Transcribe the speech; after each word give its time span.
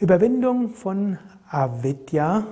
Überwindung 0.00 0.70
von 0.70 1.18
Avidya, 1.50 2.46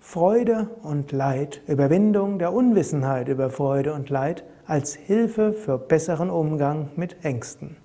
Freude 0.00 0.70
und 0.82 1.12
Leid, 1.12 1.60
Überwindung 1.66 2.38
der 2.38 2.54
Unwissenheit 2.54 3.28
über 3.28 3.50
Freude 3.50 3.92
und 3.92 4.08
Leid 4.08 4.42
als 4.66 4.94
Hilfe 4.94 5.52
für 5.52 5.76
besseren 5.76 6.30
Umgang 6.30 6.88
mit 6.96 7.22
Ängsten. 7.22 7.76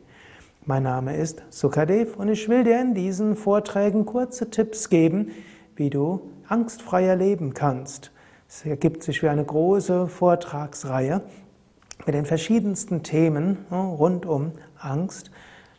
Mein 0.63 0.83
Name 0.83 1.17
ist 1.17 1.43
Sukadev 1.49 2.15
und 2.15 2.29
ich 2.29 2.47
will 2.47 2.63
dir 2.63 2.79
in 2.79 2.93
diesen 2.93 3.35
Vorträgen 3.35 4.05
kurze 4.05 4.49
Tipps 4.49 4.87
geben, 4.87 5.31
wie 5.75 5.89
du 5.89 6.21
angstfreier 6.51 7.15
leben 7.15 7.53
kannst. 7.53 8.11
Es 8.47 8.65
ergibt 8.65 9.03
sich 9.03 9.23
wie 9.23 9.29
eine 9.29 9.45
große 9.45 10.07
Vortragsreihe 10.07 11.21
mit 12.05 12.13
den 12.13 12.25
verschiedensten 12.25 13.03
Themen 13.03 13.65
rund 13.71 14.25
um 14.25 14.51
Angst. 14.77 15.31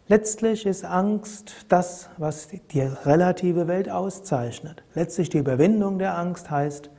Letztlich 0.08 0.64
ist 0.64 0.84
Angst 0.84 1.66
das, 1.68 2.08
was 2.16 2.48
die 2.48 2.80
relative 2.80 3.68
Welt 3.68 3.90
auszeichnet. 3.90 4.82
Letztlich 4.94 5.28
die 5.28 5.38
Überwindung 5.38 5.98
der 5.98 6.16
Angst 6.16 6.50
heißt 6.50 6.90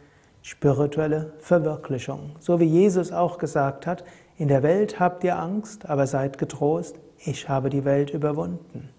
spirituelle 0.43 1.33
Verwirklichung. 1.39 2.35
So 2.39 2.59
wie 2.59 2.65
Jesus 2.65 3.11
auch 3.11 3.39
gesagt 3.39 3.87
hat, 3.87 4.03
in 4.37 4.49
der 4.49 4.61
Welt 4.61 4.99
habt 4.99 5.23
ihr 5.23 5.39
Angst, 5.39 5.89
aber 5.89 6.05
seid 6.05 6.37
getrost, 6.37 6.97
ich 7.17 7.49
habe 7.49 7.69
die 7.69 7.85
Welt 7.85 8.11
überwunden. 8.11 8.89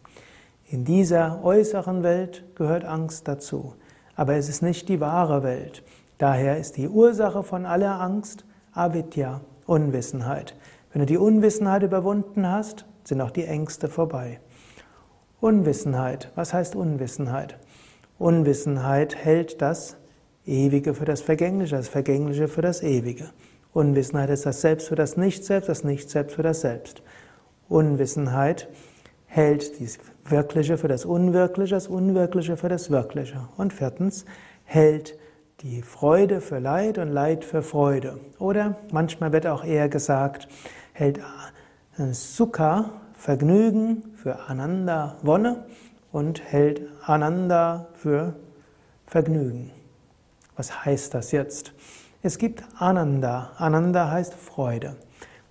In 0.67 0.85
dieser 0.85 1.45
äußeren 1.45 2.03
Welt 2.03 2.45
gehört 2.57 2.85
Angst 2.85 3.29
dazu 3.29 3.75
aber 4.17 4.35
es 4.35 4.49
ist 4.49 4.63
nicht 4.63 4.89
die 4.89 5.01
wahre 5.01 5.43
Welt. 5.43 5.83
Daher 6.19 6.59
ist 6.59 6.77
die 6.77 6.89
Ursache 6.89 7.43
von 7.43 7.67
aller 7.67 8.01
Angst 8.01 8.45
Avidya, 8.73 9.41
Unwissenheit. 9.67 10.55
Wenn 10.93 11.01
du 11.01 11.07
die 11.07 11.19
Unwissenheit 11.19 11.83
überwunden 11.83 12.49
hast, 12.49 12.87
sind 13.05 13.21
auch 13.21 13.31
die 13.31 13.45
Ängste 13.45 13.89
vorbei. 13.89 14.41
Unwissenheit, 15.41 16.31
was 16.35 16.55
heißt 16.55 16.77
Unwissenheit? 16.77 17.59
Unwissenheit 18.19 19.17
hält 19.17 19.61
das 19.61 19.97
Ewige 20.47 20.95
für 20.95 21.05
das 21.05 21.21
Vergängliche, 21.21 21.77
das 21.77 21.89
Vergängliche 21.89 22.49
für 22.49 22.63
das 22.63 22.83
Ewige. 22.83 23.31
Unwissenheit 23.73 24.31
ist 24.31 24.47
das 24.47 24.61
Selbst 24.61 24.89
für 24.89 24.95
das 24.95 25.17
Nicht-Selbst, 25.17 25.69
das 25.69 25.85
Nicht-Selbst 25.85 26.37
für 26.37 26.43
das 26.43 26.61
Selbst. 26.61 27.03
Unwissenheit 27.69 28.69
hält 29.27 29.81
das 29.81 29.99
Wirkliche 30.27 30.79
für 30.79 30.89
das 30.89 31.05
Unwirkliche, 31.05 31.75
das 31.75 31.89
Unwirkliche 31.89 32.57
für 32.57 32.69
das 32.69 32.91
Wirkliche. 32.91 33.49
Und 33.57 33.73
viertens, 33.73 34.25
hält 34.65 35.19
die 35.61 35.83
Freude 35.83 36.41
für 36.41 36.59
Leid 36.59 36.99
und 36.99 37.09
Leid 37.09 37.45
für 37.45 37.63
Freude. 37.63 38.19
Oder 38.39 38.77
manchmal 38.91 39.33
wird 39.33 39.47
auch 39.47 39.65
eher 39.65 39.89
gesagt, 39.89 40.49
hält 40.93 41.21
Sukha, 41.97 42.91
Vergnügen 43.15 44.15
für 44.17 44.49
Ananda, 44.49 45.17
Wonne 45.23 45.65
und 46.13 46.43
hält 46.43 46.83
Ananda 47.03 47.87
für 47.95 48.35
Vergnügen. 49.07 49.71
Was 50.57 50.85
heißt 50.85 51.15
das 51.15 51.33
jetzt? 51.33 51.73
Es 52.23 52.39
gibt 52.39 52.65
Ananda. 52.79 53.53
Ananda 53.59 54.11
heißt 54.11 54.35
Freude. 54.35 54.97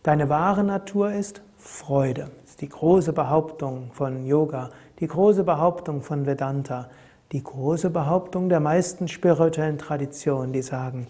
Deine 0.02 0.30
wahre 0.30 0.64
Natur 0.64 1.12
ist 1.12 1.42
Freude 1.58 2.30
die 2.64 2.69
große 2.69 3.11
Behauptung 3.11 3.92
von 3.92 4.25
Yoga, 4.25 4.69
die 5.02 5.08
große 5.08 5.44
Behauptung 5.44 6.02
von 6.02 6.25
Vedanta, 6.25 6.89
die 7.33 7.44
große 7.44 7.89
Behauptung 7.89 8.47
der 8.47 8.61
meisten 8.61 9.09
spirituellen 9.09 9.78
Traditionen, 9.78 10.53
die 10.53 10.61
sagen, 10.61 11.08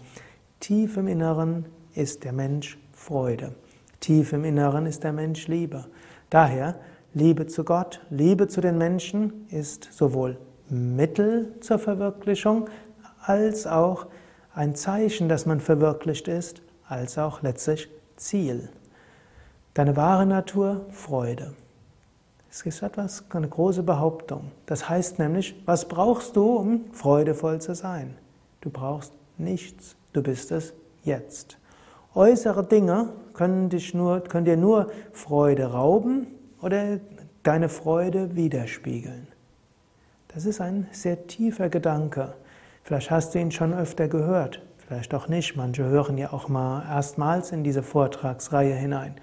tief 0.58 0.96
im 0.96 1.06
Inneren 1.06 1.66
ist 1.94 2.24
der 2.24 2.32
Mensch 2.32 2.76
Freude, 2.92 3.54
tief 4.00 4.32
im 4.32 4.42
Inneren 4.42 4.86
ist 4.86 5.04
der 5.04 5.12
Mensch 5.12 5.46
Liebe. 5.46 5.84
Daher 6.28 6.74
Liebe 7.12 7.46
zu 7.46 7.62
Gott, 7.62 8.00
Liebe 8.10 8.48
zu 8.48 8.60
den 8.60 8.76
Menschen 8.76 9.46
ist 9.48 9.88
sowohl 9.92 10.36
Mittel 10.68 11.54
zur 11.60 11.78
Verwirklichung 11.78 12.68
als 13.20 13.68
auch 13.68 14.06
ein 14.56 14.74
Zeichen, 14.74 15.28
dass 15.28 15.46
man 15.46 15.60
verwirklicht 15.60 16.26
ist, 16.26 16.62
als 16.88 17.16
auch 17.16 17.42
letztlich 17.42 17.88
Ziel. 18.16 18.70
Deine 19.74 19.96
wahre 19.96 20.24
Natur, 20.24 20.86
Freude. 20.90 21.52
Es 22.48 22.62
ist 22.62 22.80
etwas, 22.82 23.24
eine 23.30 23.48
große 23.48 23.82
Behauptung. 23.82 24.52
Das 24.66 24.88
heißt 24.88 25.18
nämlich, 25.18 25.60
was 25.66 25.88
brauchst 25.88 26.36
du, 26.36 26.54
um 26.54 26.92
freudevoll 26.92 27.60
zu 27.60 27.74
sein? 27.74 28.14
Du 28.60 28.70
brauchst 28.70 29.12
nichts. 29.36 29.96
Du 30.12 30.22
bist 30.22 30.52
es 30.52 30.74
jetzt. 31.02 31.58
Äußere 32.14 32.62
Dinge 32.62 33.08
können, 33.32 33.68
dich 33.68 33.94
nur, 33.94 34.20
können 34.20 34.44
dir 34.44 34.56
nur 34.56 34.92
Freude 35.12 35.72
rauben 35.72 36.28
oder 36.62 37.00
deine 37.42 37.68
Freude 37.68 38.36
widerspiegeln. 38.36 39.26
Das 40.28 40.46
ist 40.46 40.60
ein 40.60 40.86
sehr 40.92 41.26
tiefer 41.26 41.68
Gedanke. 41.68 42.34
Vielleicht 42.84 43.10
hast 43.10 43.34
du 43.34 43.40
ihn 43.40 43.50
schon 43.50 43.74
öfter 43.74 44.06
gehört, 44.06 44.62
vielleicht 44.86 45.12
auch 45.14 45.26
nicht. 45.26 45.56
Manche 45.56 45.82
hören 45.82 46.16
ja 46.16 46.32
auch 46.32 46.46
mal 46.46 46.84
erstmals 46.88 47.50
in 47.50 47.64
diese 47.64 47.82
Vortragsreihe 47.82 48.74
hinein. 48.74 49.16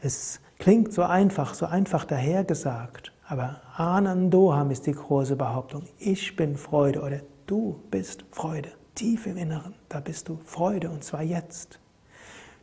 Es 0.00 0.40
klingt 0.60 0.92
so 0.92 1.02
einfach, 1.02 1.54
so 1.54 1.66
einfach 1.66 2.04
dahergesagt, 2.04 3.12
aber 3.26 3.60
Anandoham 3.76 4.70
ist 4.70 4.86
die 4.86 4.92
große 4.92 5.34
Behauptung. 5.34 5.82
Ich 5.98 6.36
bin 6.36 6.56
Freude 6.56 7.00
oder 7.00 7.20
du 7.46 7.82
bist 7.90 8.24
Freude. 8.30 8.70
Tief 8.94 9.26
im 9.26 9.36
Inneren, 9.36 9.74
da 9.88 9.98
bist 9.98 10.28
du 10.28 10.38
Freude 10.44 10.90
und 10.90 11.02
zwar 11.02 11.22
jetzt. 11.22 11.80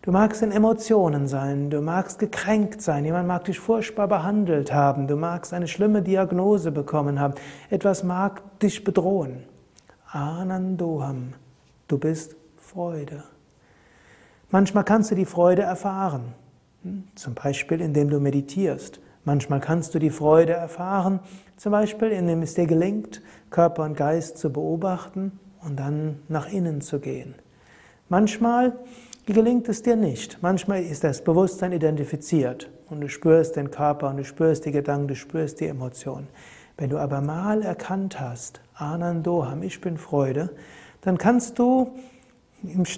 Du 0.01 0.11
magst 0.11 0.43
in 0.43 0.51
Emotionen 0.51 1.27
sein, 1.27 1.69
du 1.69 1.81
magst 1.81 2.19
gekränkt 2.19 2.81
sein, 2.81 3.03
jemand 3.03 3.27
mag 3.27 3.43
dich 3.45 3.59
furchtbar 3.59 4.07
behandelt 4.07 4.71
haben, 4.71 5.07
du 5.07 5.15
magst 5.17 5.53
eine 5.53 5.67
schlimme 5.67 6.01
Diagnose 6.03 6.71
bekommen 6.71 7.19
haben, 7.19 7.33
etwas 7.69 8.03
mag 8.03 8.59
dich 8.59 8.83
bedrohen. 8.83 9.43
Anandoham, 10.07 11.33
du 11.87 11.97
bist 11.97 12.35
Freude. 12.55 13.23
Manchmal 14.51 14.83
kannst 14.85 15.11
du 15.11 15.15
die 15.15 15.25
Freude 15.25 15.63
erfahren. 15.63 16.33
Zum 17.15 17.33
Beispiel, 17.33 17.81
indem 17.81 18.09
du 18.09 18.19
meditierst. 18.19 18.99
Manchmal 19.23 19.59
kannst 19.59 19.95
du 19.95 19.99
die 19.99 20.11
Freude 20.11 20.53
erfahren, 20.53 21.19
zum 21.57 21.71
Beispiel, 21.71 22.09
indem 22.09 22.43
es 22.43 22.53
dir 22.53 22.67
gelingt, 22.67 23.21
Körper 23.49 23.83
und 23.83 23.97
Geist 23.97 24.37
zu 24.37 24.51
beobachten 24.51 25.39
und 25.61 25.79
dann 25.79 26.19
nach 26.27 26.47
innen 26.47 26.81
zu 26.81 26.99
gehen. 26.99 27.33
Manchmal 28.07 28.73
gelingt 29.25 29.67
es 29.67 29.81
dir 29.81 29.95
nicht. 29.95 30.37
Manchmal 30.41 30.83
ist 30.83 31.03
das 31.03 31.23
Bewusstsein 31.23 31.71
identifiziert 31.71 32.69
und 32.89 33.01
du 33.01 33.09
spürst 33.09 33.55
den 33.55 33.71
Körper 33.71 34.09
und 34.09 34.17
du 34.17 34.23
spürst 34.23 34.65
die 34.65 34.71
Gedanken, 34.71 35.07
du 35.07 35.15
spürst 35.15 35.59
die 35.59 35.67
Emotionen. 35.67 36.27
Wenn 36.77 36.91
du 36.91 36.99
aber 36.99 37.21
mal 37.21 37.63
erkannt 37.63 38.19
hast, 38.19 38.61
Anandoham, 38.75 39.63
ich 39.63 39.81
bin 39.81 39.97
Freude, 39.97 40.51
dann 41.01 41.17
kannst 41.17 41.57
du 41.57 41.95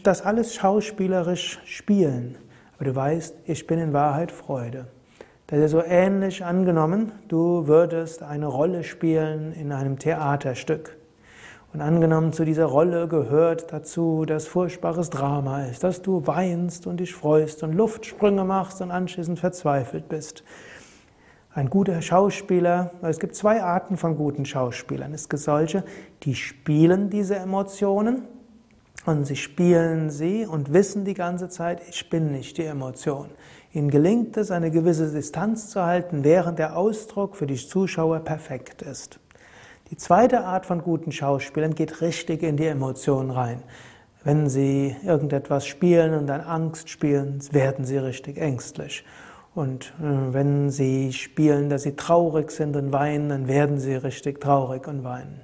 das 0.04 0.22
alles 0.24 0.56
schauspielerisch 0.56 1.60
spielen. 1.66 2.38
Aber 2.78 2.86
du 2.86 2.96
weißt, 2.96 3.36
ich 3.46 3.66
bin 3.66 3.80
in 3.80 3.92
Wahrheit 3.92 4.32
Freude. 4.32 4.88
Das 5.48 5.60
ist 5.60 5.72
so 5.72 5.82
ähnlich 5.84 6.46
angenommen, 6.46 7.12
du 7.28 7.68
würdest 7.68 8.22
eine 8.22 8.46
Rolle 8.46 8.84
spielen 8.84 9.54
in 9.54 9.72
einem 9.72 9.98
Theaterstück. 9.98 10.96
Und 11.74 11.82
angenommen, 11.82 12.34
zu 12.34 12.46
dieser 12.46 12.66
Rolle 12.66 13.08
gehört 13.08 13.74
dazu, 13.74 14.26
dass 14.26 14.46
furchtbares 14.46 15.10
Drama 15.10 15.66
ist, 15.66 15.84
dass 15.84 16.02
du 16.02 16.28
weinst 16.28 16.86
und 16.86 17.00
dich 17.00 17.16
freust 17.16 17.64
und 17.64 17.74
Luftsprünge 17.74 18.44
machst 18.44 18.82
und 18.82 18.92
anschließend 18.92 19.40
verzweifelt 19.40 20.08
bist. 20.08 20.44
Ein 21.54 21.70
guter 21.70 22.02
Schauspieler, 22.02 22.92
es 23.02 23.20
gibt 23.20 23.34
zwei 23.34 23.64
Arten 23.64 23.98
von 23.98 24.16
guten 24.16 24.46
Schauspielern. 24.46 25.14
Es 25.14 25.28
gibt 25.28 25.42
solche, 25.42 25.84
die 26.24 26.36
spielen 26.36 27.10
diese 27.10 27.36
Emotionen 27.36 28.28
und 29.08 29.24
sie 29.24 29.38
spielen 29.38 30.10
sie 30.10 30.46
und 30.46 30.74
wissen 30.74 31.06
die 31.06 31.14
ganze 31.14 31.48
Zeit, 31.48 31.82
ich 31.90 32.10
bin 32.10 32.34
nicht 32.34 32.58
die 32.58 32.66
Emotion. 32.66 33.30
Ihnen 33.72 33.90
gelingt 33.90 34.36
es, 34.36 34.52
eine 34.52 34.70
gewisse 34.70 35.10
Distanz 35.10 35.70
zu 35.70 35.82
halten, 35.82 36.26
während 36.26 36.60
der 36.60 36.76
Ausdruck 36.76 37.38
für 37.38 37.48
die 37.48 37.56
Zuschauer 37.56 38.20
perfekt 38.20 38.82
ist. 38.82 39.22
Die 39.92 39.96
zweite 39.96 40.42
Art 40.42 40.66
von 40.66 40.82
guten 40.82 41.14
Schauspielern 41.14 41.74
geht 41.74 42.02
richtig 42.02 42.44
in 42.44 42.58
die 42.58 42.66
Emotion 42.66 43.32
rein. 43.32 43.64
Wenn 44.26 44.50
sie 44.50 44.98
irgendetwas 45.06 45.66
spielen 45.66 46.14
und 46.14 46.28
dann 46.28 46.42
Angst 46.42 46.90
spielen, 46.90 47.40
werden 47.54 47.86
sie 47.86 48.00
richtig 48.00 48.38
ängstlich. 48.38 49.06
Und 49.56 49.94
äh, 50.02 50.34
wenn 50.34 50.70
sie 50.70 51.14
spielen, 51.14 51.70
dass 51.70 51.84
sie 51.84 51.96
traurig 51.96 52.52
sind 52.52 52.76
und 52.76 52.92
weinen, 52.92 53.30
dann 53.30 53.48
werden 53.48 53.80
sie 53.80 53.96
richtig 53.96 54.42
traurig 54.42 54.86
und 54.86 55.06
weinen. 55.06 55.40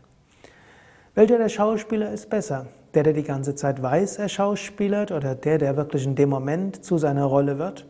Welcher 1.16 1.38
der 1.38 1.48
Schauspieler 1.48 2.12
ist 2.12 2.30
besser? 2.30 2.68
Der, 2.94 3.04
der 3.04 3.14
die 3.14 3.24
ganze 3.24 3.56
Zeit 3.56 3.82
weiß, 3.82 4.18
er 4.18 4.30
schauspielert 4.30 5.12
oder 5.12 5.36
der, 5.36 5.58
der 5.58 5.78
wirklich 5.78 6.06
in 6.06 6.16
dem 6.16 6.30
Moment 6.30 6.86
zu 6.86 6.98
seiner 6.98 7.26
Rolle 7.26 7.58
wird? 7.58 7.88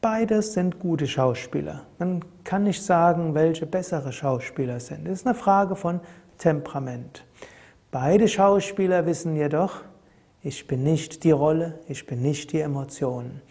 Beides 0.00 0.52
sind 0.52 0.78
gute 0.78 1.06
Schauspieler. 1.06 1.82
Man 1.98 2.24
kann 2.44 2.64
nicht 2.64 2.82
sagen, 2.82 3.34
welche 3.34 3.66
bessere 3.66 4.12
Schauspieler 4.12 4.80
sind. 4.80 5.06
Es 5.06 5.20
ist 5.20 5.26
eine 5.26 5.34
Frage 5.34 5.74
von 5.74 6.00
Temperament. 6.38 7.24
Beide 7.90 8.28
Schauspieler 8.28 9.06
wissen 9.06 9.36
jedoch, 9.36 9.82
ich 10.42 10.66
bin 10.66 10.84
nicht 10.84 11.24
die 11.24 11.30
Rolle, 11.32 11.80
ich 11.88 12.06
bin 12.06 12.22
nicht 12.22 12.52
die 12.52 12.60
Emotion. 12.60 13.42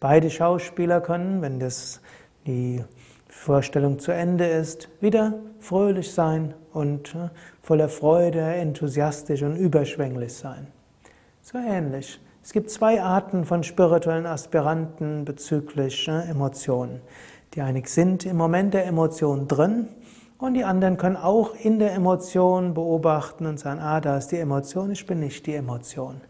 Beide 0.00 0.30
Schauspieler 0.30 1.00
können, 1.00 1.42
wenn 1.42 1.60
das 1.60 2.00
die 2.46 2.82
Vorstellung 3.28 3.98
zu 3.98 4.12
Ende 4.12 4.46
ist, 4.46 4.88
wieder 5.00 5.34
fröhlich 5.60 6.12
sein 6.12 6.54
und 6.72 7.14
äh, 7.14 7.28
voller 7.62 7.88
Freude, 7.88 8.40
enthusiastisch 8.40 9.42
und 9.42 9.56
überschwänglich 9.56 10.34
sein. 10.34 10.68
So 11.42 11.58
ähnlich. 11.58 12.20
Es 12.42 12.52
gibt 12.52 12.70
zwei 12.70 13.02
Arten 13.02 13.44
von 13.44 13.62
spirituellen 13.62 14.26
Aspiranten 14.26 15.24
bezüglich 15.24 16.08
äh, 16.08 16.30
Emotionen. 16.30 17.00
Die 17.54 17.60
einig 17.60 17.88
sind 17.88 18.24
im 18.24 18.36
Moment 18.36 18.74
der 18.74 18.86
Emotion 18.86 19.48
drin 19.48 19.88
und 20.38 20.54
die 20.54 20.64
anderen 20.64 20.96
können 20.96 21.16
auch 21.16 21.54
in 21.54 21.78
der 21.78 21.92
Emotion 21.92 22.74
beobachten 22.74 23.46
und 23.46 23.58
sagen, 23.58 23.80
ah, 23.80 24.00
da 24.00 24.18
ist 24.18 24.28
die 24.28 24.38
Emotion, 24.38 24.90
ich 24.90 25.06
bin 25.06 25.20
nicht 25.20 25.46
die 25.46 25.54
Emotion. 25.54 26.20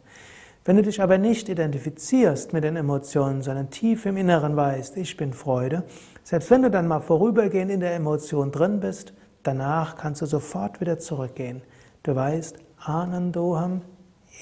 Wenn 0.69 0.77
du 0.77 0.83
dich 0.83 1.01
aber 1.01 1.17
nicht 1.17 1.49
identifizierst 1.49 2.53
mit 2.53 2.63
den 2.63 2.77
Emotionen, 2.77 3.41
sondern 3.41 3.71
tief 3.71 4.05
im 4.05 4.19
Inneren 4.19 4.55
weißt, 4.55 4.99
ich 4.99 5.17
bin 5.17 5.33
Freude, 5.33 5.85
selbst 6.23 6.51
wenn 6.51 6.61
du 6.61 6.71
dann 6.71 6.87
mal 6.87 7.01
vorübergehend 7.01 7.71
in 7.71 7.81
der 7.81 7.95
Emotion 7.95 8.53
drin 8.53 8.79
bist, 8.79 9.15
danach 9.45 9.97
kannst 9.97 10.21
du 10.21 10.27
sofort 10.27 10.83
wieder 10.83 10.99
zurückgehen. 10.99 11.63
Du 12.03 12.15
weißt, 12.15 12.59
Anandoham, 12.85 13.81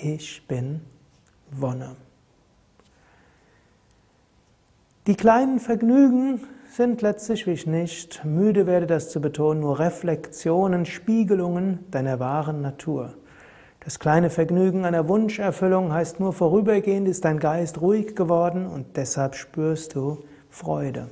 ich 0.02 0.44
bin 0.48 0.80
Wonne. 1.52 1.94
Die 5.06 5.14
kleinen 5.14 5.60
Vergnügen 5.60 6.40
sind 6.68 7.02
letztlich, 7.02 7.46
wie 7.46 7.52
ich 7.52 7.68
nicht 7.68 8.24
müde 8.24 8.66
werde, 8.66 8.88
das 8.88 9.10
zu 9.10 9.20
betonen, 9.20 9.60
nur 9.60 9.78
Reflexionen, 9.78 10.86
Spiegelungen 10.86 11.84
deiner 11.92 12.18
wahren 12.18 12.62
Natur. 12.62 13.14
Das 13.86 14.00
kleine 14.00 14.30
Vergnügen 14.30 14.84
einer 14.84 15.08
Wunscherfüllung 15.08 15.92
heißt 15.92 16.18
nur 16.18 16.32
vorübergehend 16.32 17.06
ist 17.06 17.24
dein 17.24 17.38
Geist 17.38 17.80
ruhig 17.80 18.16
geworden 18.16 18.66
und 18.66 18.96
deshalb 18.96 19.36
spürst 19.36 19.94
du 19.94 20.24
Freude. 20.50 21.10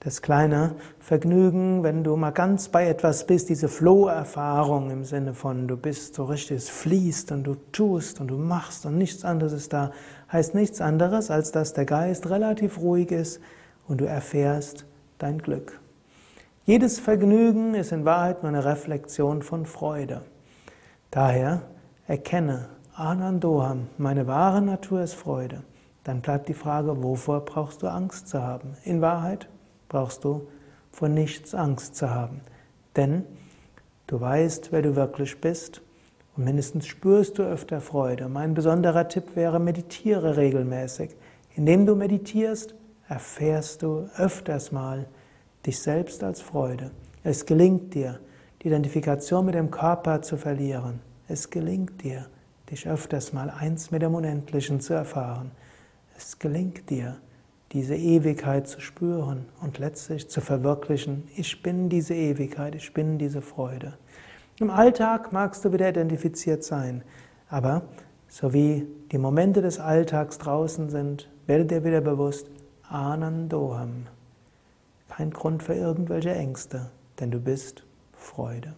Das 0.00 0.20
kleine 0.20 0.74
Vergnügen, 0.98 1.84
wenn 1.84 2.02
du 2.02 2.16
mal 2.16 2.32
ganz 2.32 2.68
bei 2.68 2.88
etwas 2.88 3.28
bist, 3.28 3.48
diese 3.48 3.68
Flow-Erfahrung 3.68 4.90
im 4.90 5.04
Sinne 5.04 5.34
von 5.34 5.68
du 5.68 5.76
bist 5.76 6.16
so 6.16 6.24
richtig, 6.24 6.56
es 6.56 6.68
fließt 6.68 7.30
und 7.30 7.44
du 7.44 7.54
tust 7.70 8.20
und 8.20 8.26
du 8.26 8.38
machst 8.38 8.84
und 8.86 8.98
nichts 8.98 9.24
anderes 9.24 9.52
ist 9.52 9.72
da, 9.72 9.92
heißt 10.32 10.56
nichts 10.56 10.80
anderes, 10.80 11.30
als 11.30 11.52
dass 11.52 11.74
der 11.74 11.84
Geist 11.84 12.28
relativ 12.28 12.80
ruhig 12.80 13.12
ist 13.12 13.40
und 13.86 14.00
du 14.00 14.04
erfährst 14.04 14.84
dein 15.18 15.38
Glück. 15.38 15.78
Jedes 16.64 16.98
Vergnügen 16.98 17.74
ist 17.74 17.92
in 17.92 18.04
Wahrheit 18.04 18.42
nur 18.42 18.50
eine 18.50 18.64
Reflexion 18.64 19.42
von 19.42 19.64
Freude. 19.64 20.22
Daher 21.12 21.62
Erkenne, 22.06 22.68
Anandoham, 22.94 23.88
meine 23.96 24.26
wahre 24.26 24.60
Natur 24.60 25.00
ist 25.00 25.14
Freude. 25.14 25.62
Dann 26.04 26.20
bleibt 26.20 26.50
die 26.50 26.54
Frage, 26.54 27.02
wovor 27.02 27.46
brauchst 27.46 27.82
du 27.82 27.86
Angst 27.86 28.28
zu 28.28 28.42
haben? 28.42 28.76
In 28.84 29.00
Wahrheit 29.00 29.48
brauchst 29.88 30.22
du 30.22 30.46
vor 30.90 31.08
nichts 31.08 31.54
Angst 31.54 31.96
zu 31.96 32.10
haben. 32.10 32.42
Denn 32.94 33.24
du 34.06 34.20
weißt, 34.20 34.70
wer 34.70 34.82
du 34.82 34.96
wirklich 34.96 35.40
bist 35.40 35.80
und 36.36 36.44
mindestens 36.44 36.86
spürst 36.86 37.38
du 37.38 37.42
öfter 37.42 37.80
Freude. 37.80 38.28
Mein 38.28 38.52
besonderer 38.52 39.08
Tipp 39.08 39.34
wäre, 39.34 39.58
meditiere 39.58 40.36
regelmäßig. 40.36 41.16
Indem 41.54 41.86
du 41.86 41.96
meditierst, 41.96 42.74
erfährst 43.08 43.82
du 43.82 44.10
öfters 44.18 44.72
mal 44.72 45.06
dich 45.64 45.78
selbst 45.78 46.22
als 46.22 46.42
Freude. 46.42 46.90
Es 47.22 47.46
gelingt 47.46 47.94
dir, 47.94 48.20
die 48.60 48.68
Identifikation 48.68 49.46
mit 49.46 49.54
dem 49.54 49.70
Körper 49.70 50.20
zu 50.20 50.36
verlieren. 50.36 51.00
Es 51.26 51.48
gelingt 51.48 52.02
dir, 52.02 52.26
dich 52.70 52.86
öfters 52.86 53.32
mal 53.32 53.48
eins 53.48 53.90
mit 53.90 54.02
dem 54.02 54.14
Unendlichen 54.14 54.80
zu 54.80 54.92
erfahren. 54.92 55.52
Es 56.16 56.38
gelingt 56.38 56.90
dir, 56.90 57.16
diese 57.72 57.96
Ewigkeit 57.96 58.68
zu 58.68 58.80
spüren 58.80 59.46
und 59.62 59.78
letztlich 59.78 60.28
zu 60.28 60.40
verwirklichen. 60.40 61.26
Ich 61.34 61.62
bin 61.62 61.88
diese 61.88 62.14
Ewigkeit, 62.14 62.74
ich 62.74 62.92
bin 62.92 63.18
diese 63.18 63.42
Freude. 63.42 63.98
Im 64.60 64.70
Alltag 64.70 65.32
magst 65.32 65.64
du 65.64 65.72
wieder 65.72 65.88
identifiziert 65.88 66.62
sein, 66.62 67.02
aber 67.48 67.82
so 68.28 68.52
wie 68.52 68.86
die 69.10 69.18
Momente 69.18 69.62
des 69.62 69.80
Alltags 69.80 70.38
draußen 70.38 70.90
sind, 70.90 71.30
werde 71.46 71.64
dir 71.64 71.84
wieder 71.84 72.00
bewusst, 72.00 72.48
Anandoham. 72.88 74.06
Kein 75.08 75.30
Grund 75.30 75.62
für 75.62 75.74
irgendwelche 75.74 76.34
Ängste, 76.34 76.90
denn 77.18 77.30
du 77.30 77.40
bist 77.40 77.84
Freude. 78.12 78.74